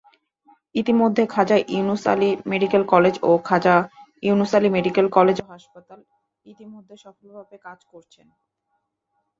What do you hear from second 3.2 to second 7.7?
ও Khwaja Yunus Ali medical college ও হাসপাতাল ইতিমধ্যে সফলভাবে